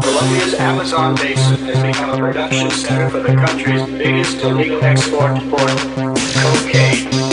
Colombia's 0.00 0.54
Amazon 0.54 1.16
basin 1.16 1.56
has 1.56 1.82
become 1.82 2.10
a 2.10 2.32
production 2.32 2.70
center 2.70 3.10
for 3.10 3.20
the 3.20 3.34
country's 3.34 3.84
biggest 3.98 4.42
illegal 4.42 4.82
export 4.82 5.36
port, 5.50 5.68
cocaine. 6.32 7.27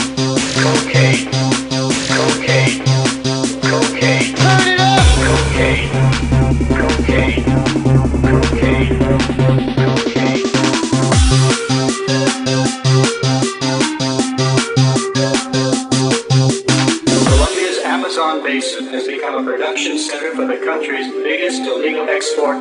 the 20.66 20.72
country's 20.72 21.12
biggest 21.12 21.62
illegal 21.62 22.10
export 22.10 22.60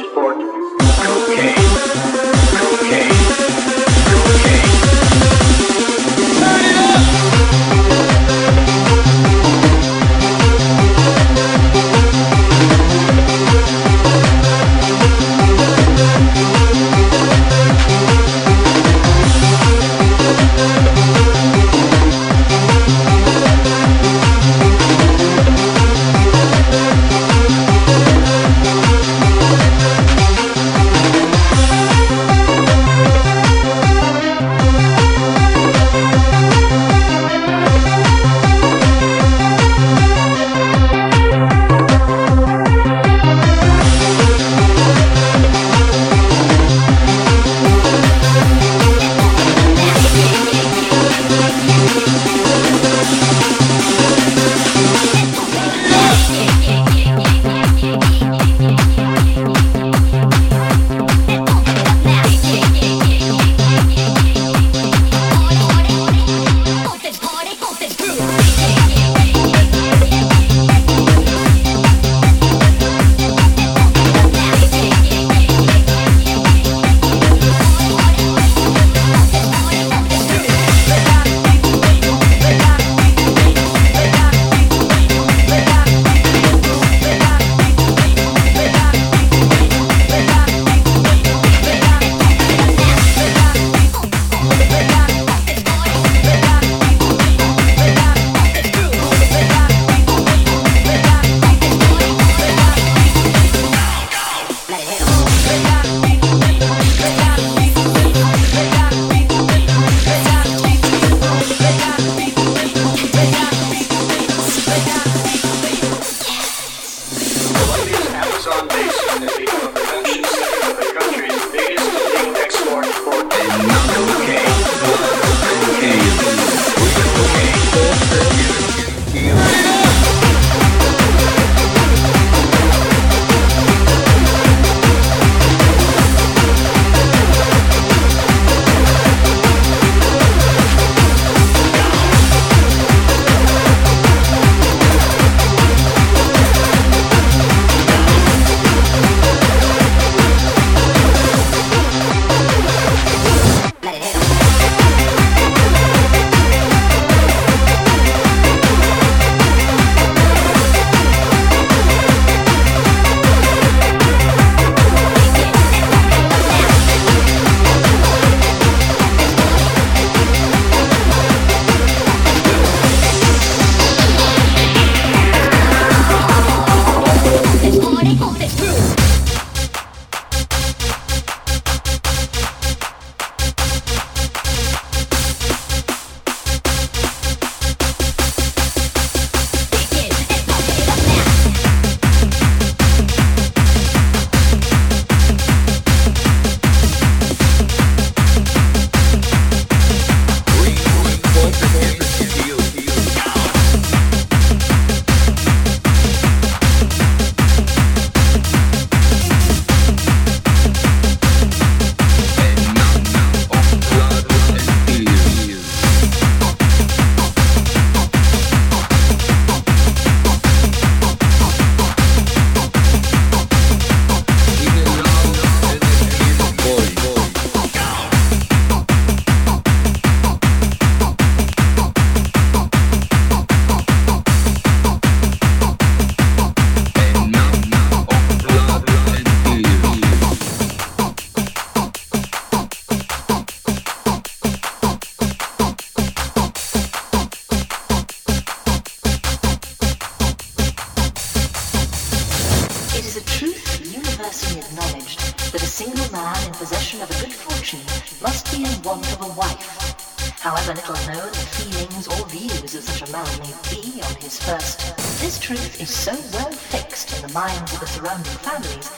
universally 254.34 254.60
acknowledged 254.60 255.20
that 255.52 255.62
a 255.62 255.66
single 255.66 256.10
man 256.12 256.46
in 256.46 256.52
possession 256.54 257.00
of 257.00 257.10
a 257.10 257.24
good 257.24 257.32
fortune 257.32 257.80
must 258.22 258.50
be 258.50 258.64
in 258.64 258.82
want 258.82 259.06
of 259.12 259.22
a 259.22 259.32
wife, 259.38 260.40
however 260.40 260.74
little 260.74 260.94
known 261.06 261.30
the 261.30 261.46
feelings 261.54 262.08
or 262.08 262.26
views 262.26 262.74
of 262.74 262.82
such 262.82 263.08
a 263.08 263.12
man 263.12 263.26
may 263.38 263.54
be 263.70 264.02
on 264.02 264.14
his 264.16 264.38
first. 264.42 264.96
This 265.20 265.38
truth 265.38 265.80
is 265.80 265.90
so 265.90 266.12
well 266.32 266.50
fixed 266.50 267.14
in 267.16 267.28
the 267.28 267.32
minds 267.32 267.72
of 267.72 267.80
the 267.80 267.86
surrounding 267.86 268.38
families 268.42 268.90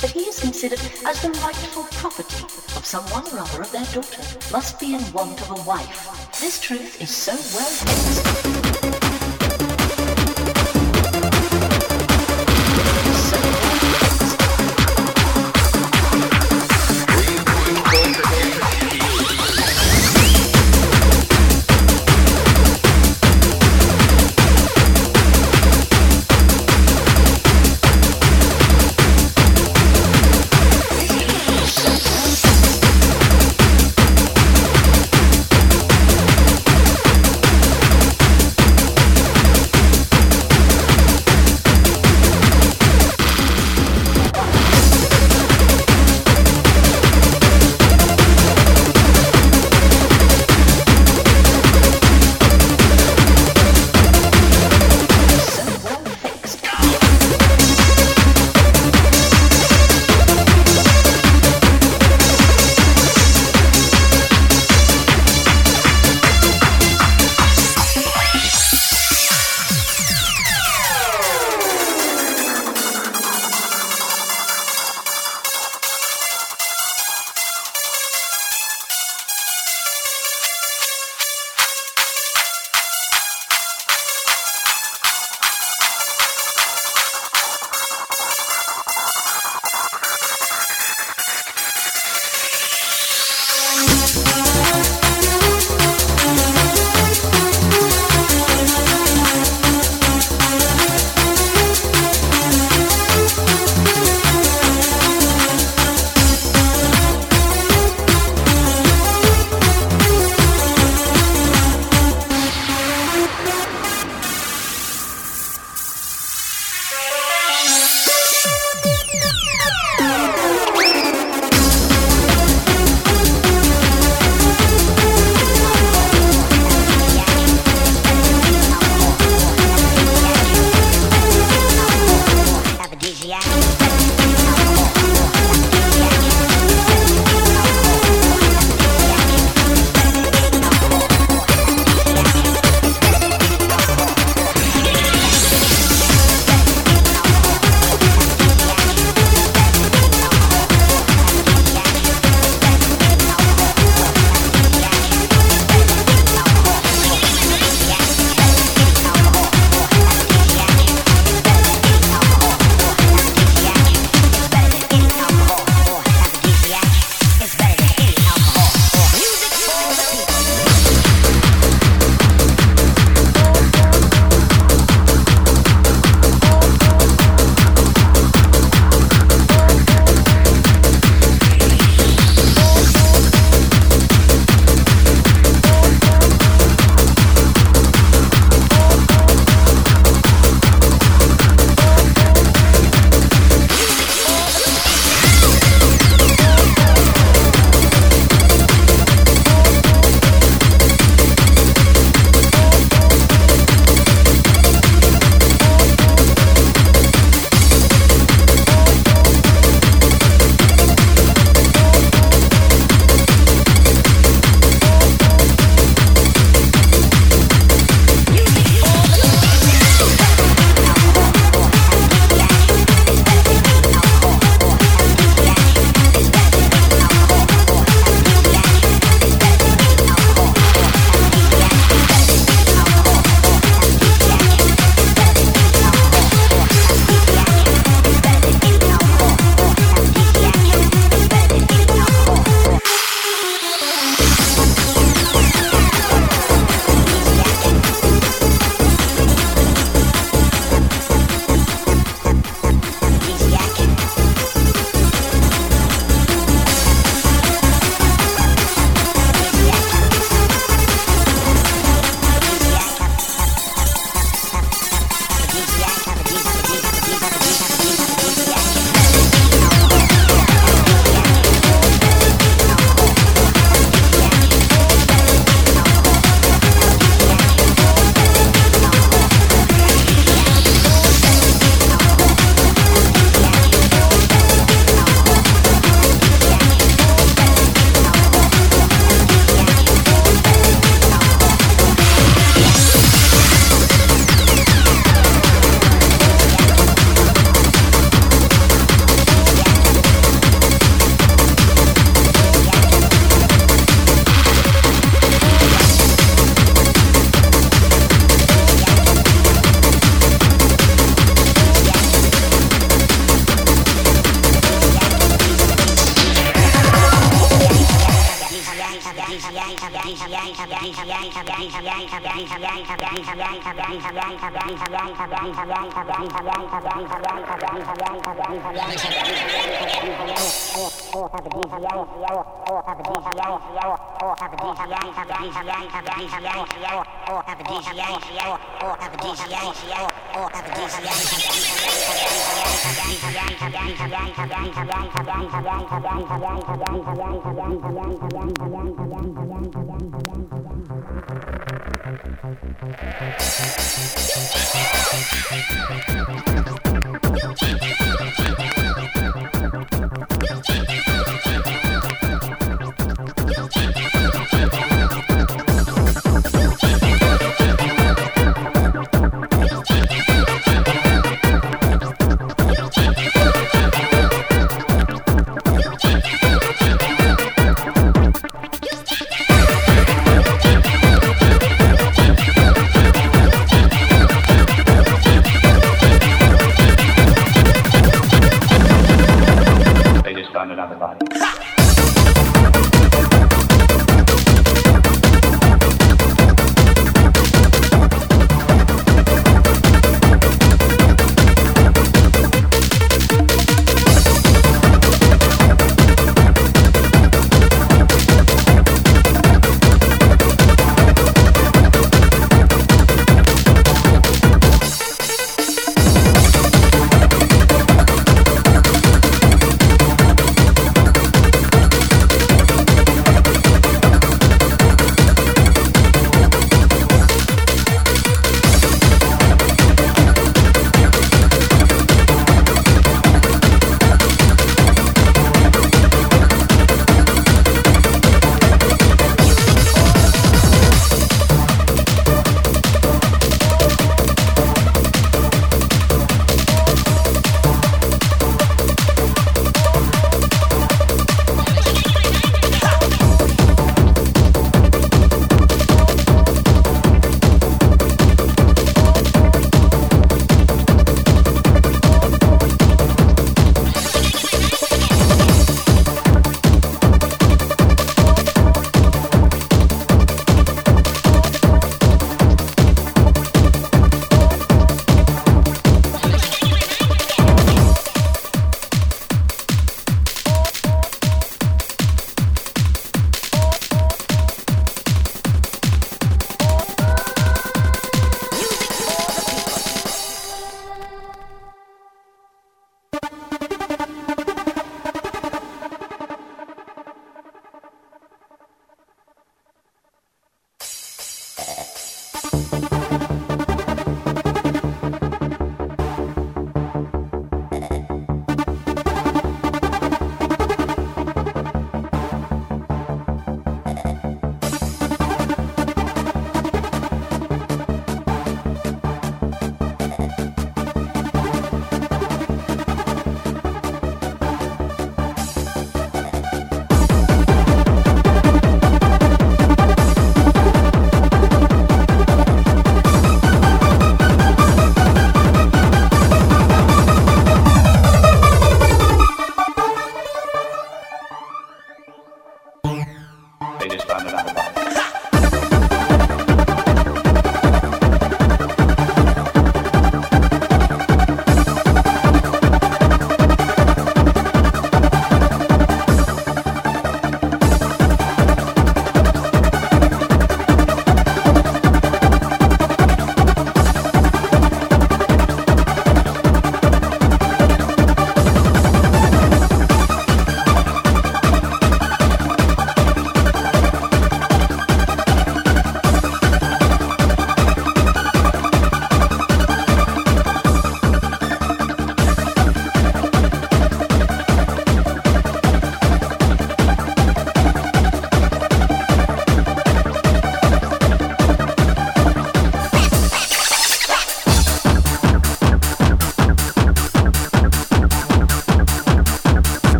that 0.00 0.10
he 0.10 0.20
is 0.20 0.40
considered 0.40 0.80
as 1.06 1.20
the 1.22 1.30
rightful 1.42 1.84
property 1.92 2.44
of 2.76 2.84
someone 2.84 3.26
or 3.32 3.40
other 3.40 3.62
of 3.62 3.72
their 3.72 3.86
daughter, 3.86 4.22
must 4.52 4.78
be 4.78 4.94
in 4.94 5.12
want 5.12 5.40
of 5.42 5.50
a 5.58 5.62
wife. 5.62 6.38
This 6.40 6.60
truth 6.60 7.00
is 7.00 7.10
so 7.10 7.32
well 7.32 7.70
fixed. 7.70 9.03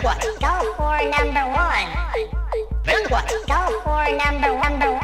Then 0.00 0.06
what? 0.06 0.40
Go 0.40 0.74
for 0.78 1.10
number 1.10 1.44
one. 1.52 1.88
Then 2.84 3.04
what? 3.10 3.28
Go 3.46 3.80
for 3.84 4.16
number 4.16 4.54
number. 4.58 4.98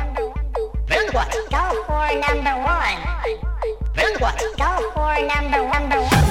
Then 0.87 1.12
what? 1.12 1.30
Go 1.50 1.85
for 1.85 2.09
number 2.24 2.56
one. 2.64 3.00
Then 3.94 4.14
what? 4.18 4.42
Go 4.56 4.90
for 4.94 5.26
number 5.26 5.68
number. 5.68 6.26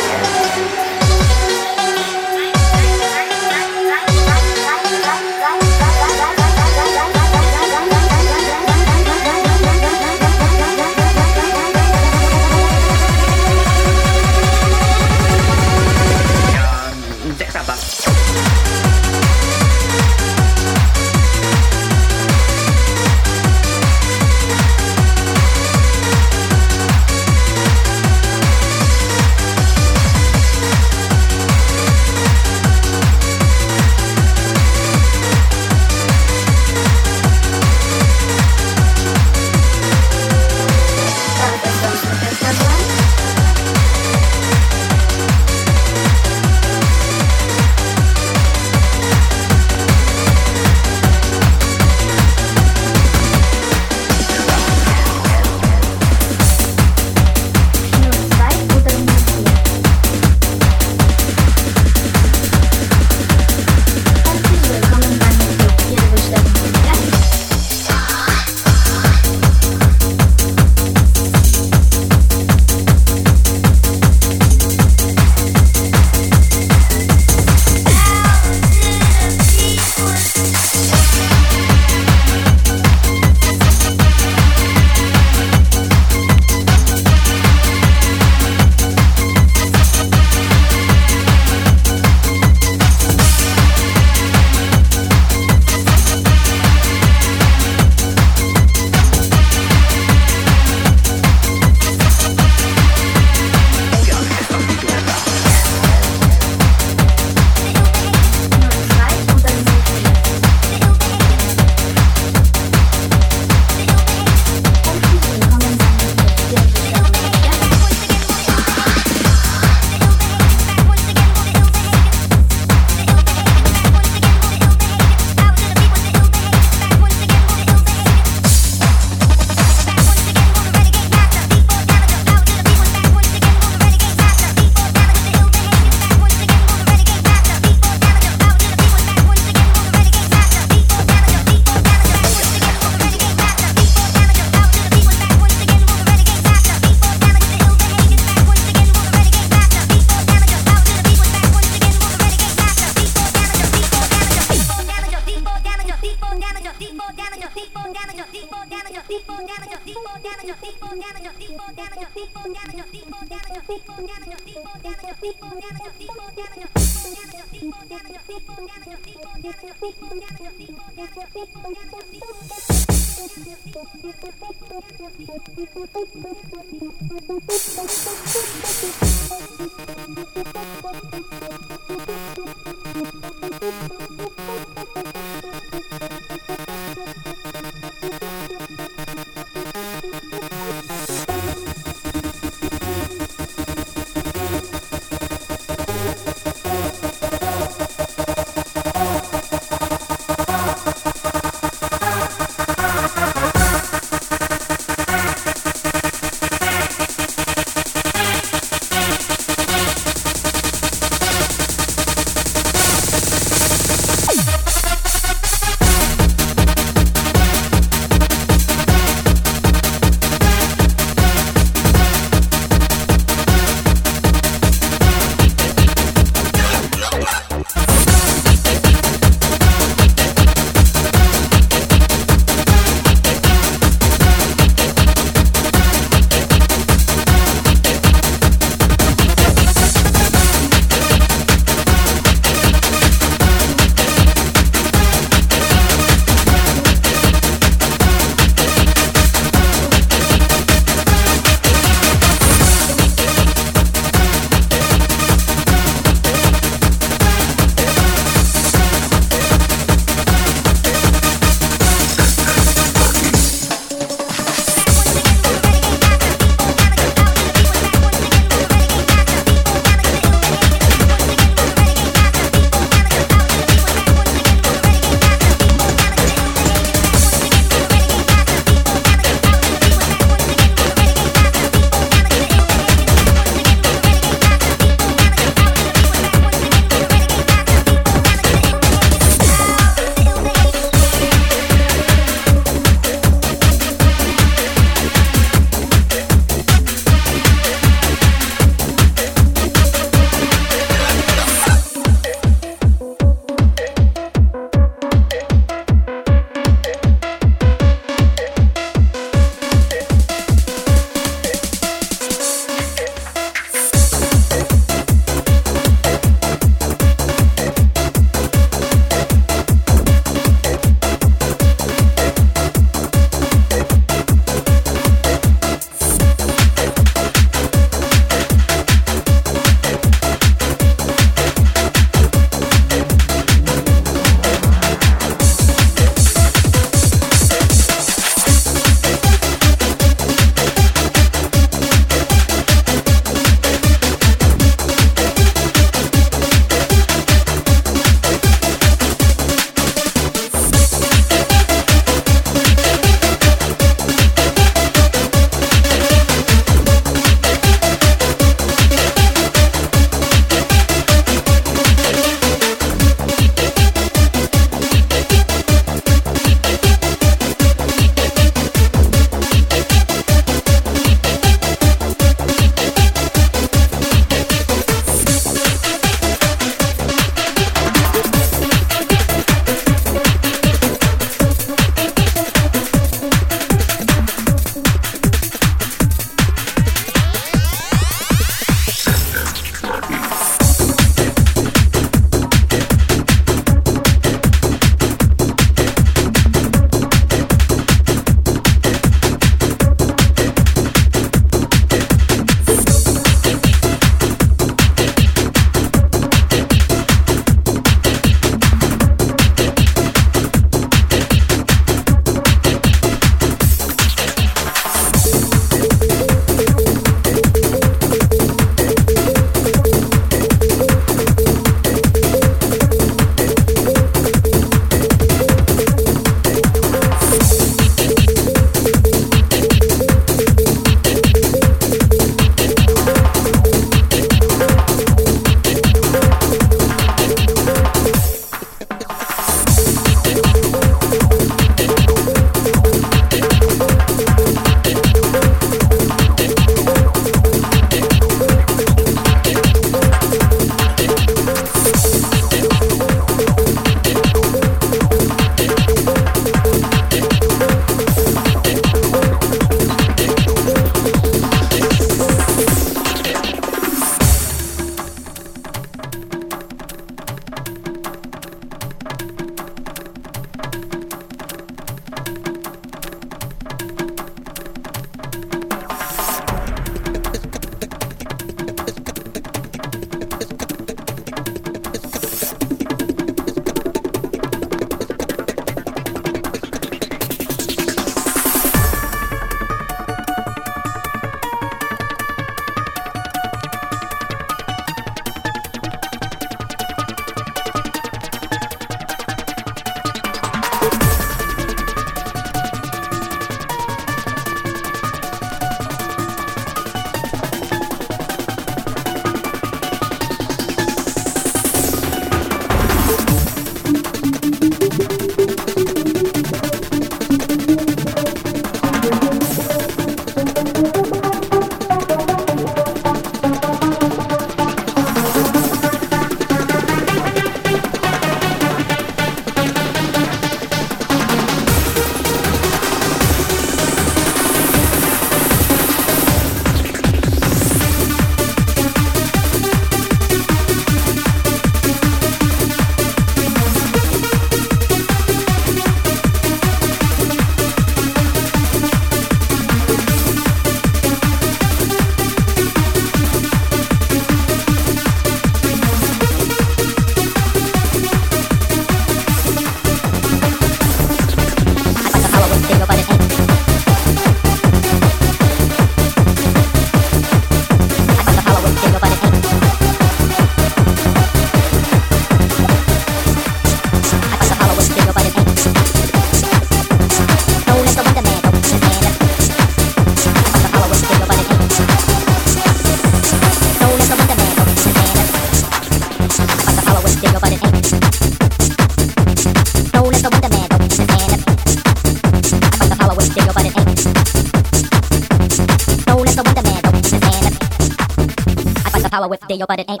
deal, 599.56 599.66
but 599.68 599.80
it 599.80 599.90
ain't. 599.90 600.00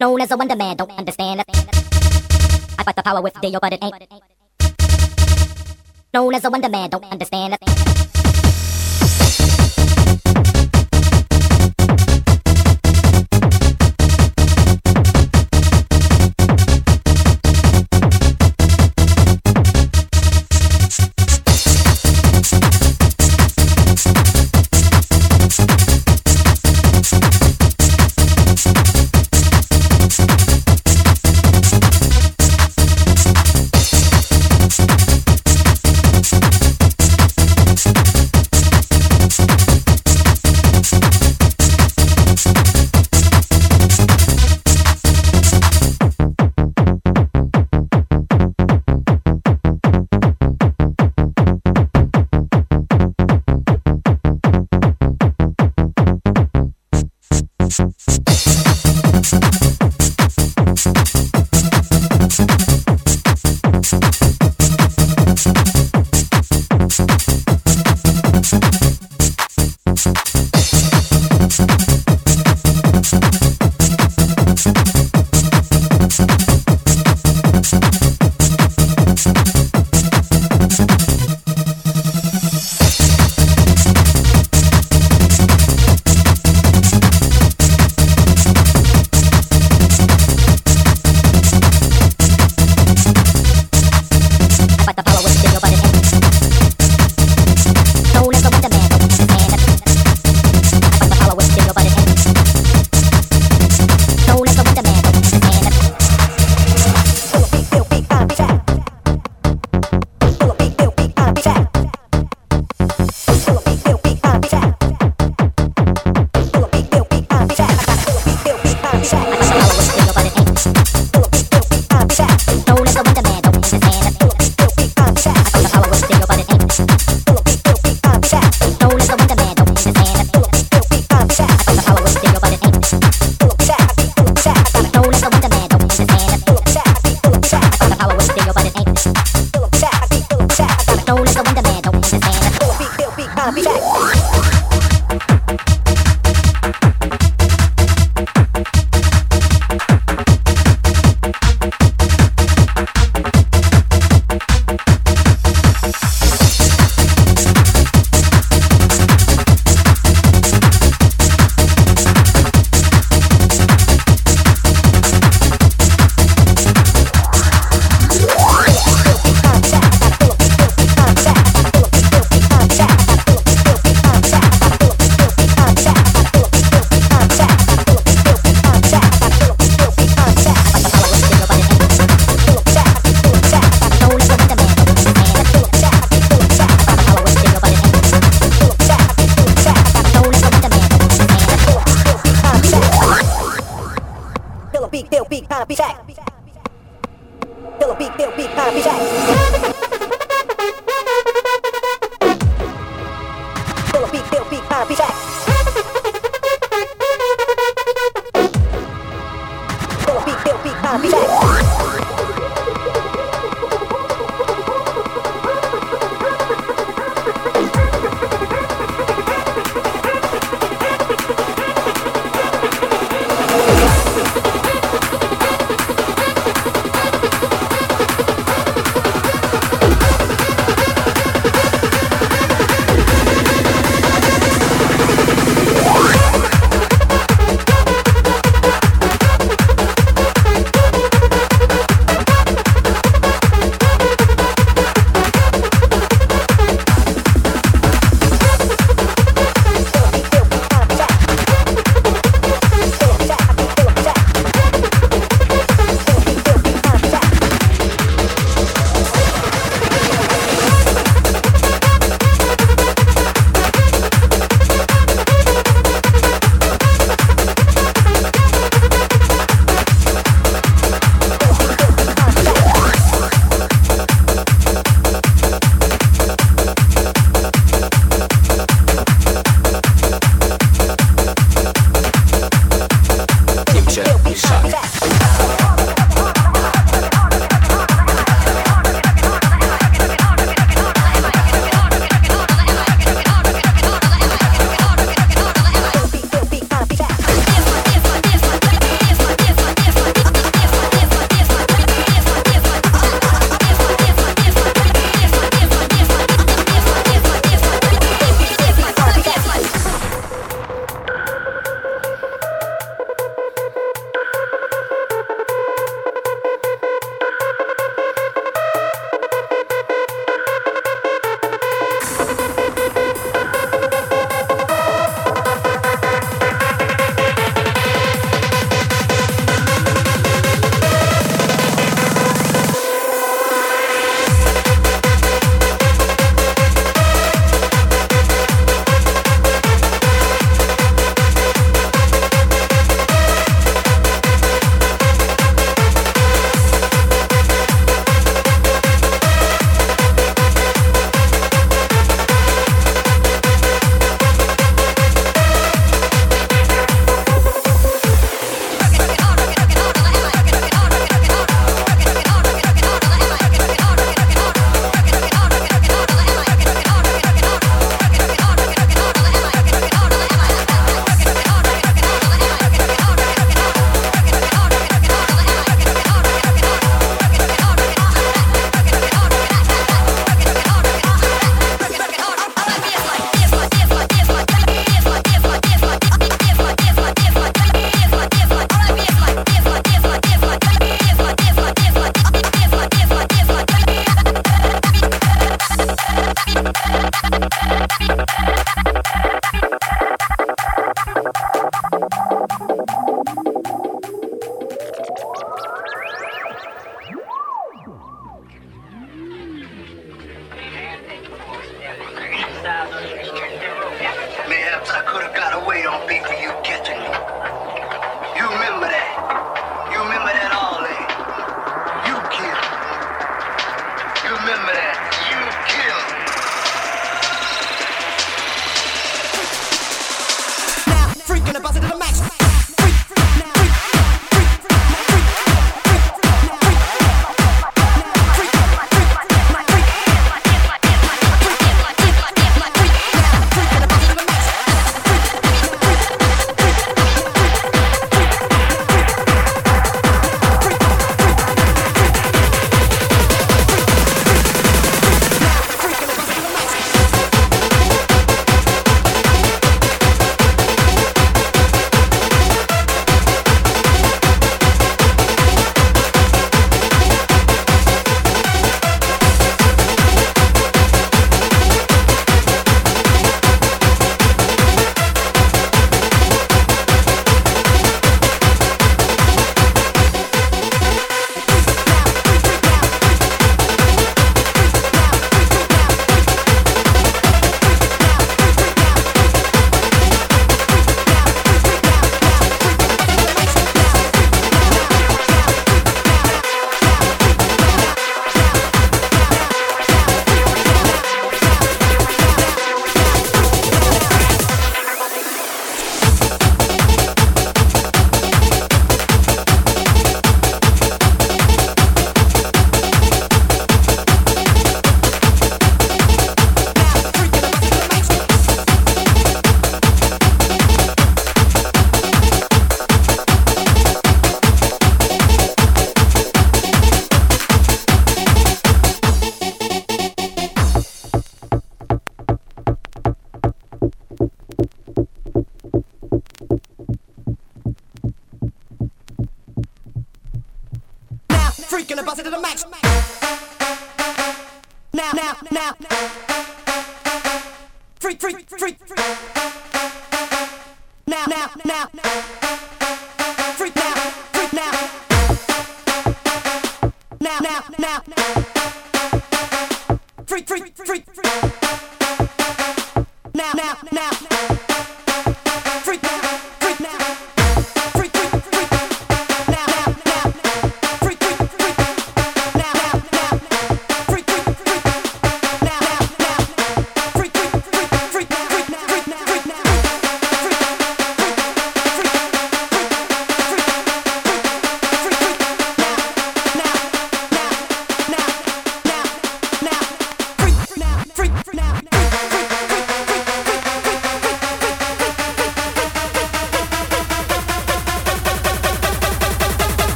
Known 0.00 0.20
as 0.20 0.30
a 0.30 0.36
wonder 0.36 0.56
man, 0.56 0.76
don't 0.76 0.90
understand 0.90 1.40
it. 1.40 1.46
I 2.78 2.82
fight 2.84 2.96
the 2.96 3.02
power 3.02 3.22
with 3.22 3.40
deal, 3.40 3.58
but 3.60 3.72
it 3.72 3.82
ain't. 3.82 3.94
Known 6.12 6.34
as 6.34 6.44
a 6.44 6.50
wonder 6.50 6.68
man, 6.68 6.90
don't 6.90 7.04